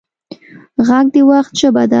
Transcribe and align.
غږ 0.87 1.05
د 1.13 1.15
وخت 1.29 1.51
ژبه 1.59 1.83
ده 1.87 1.89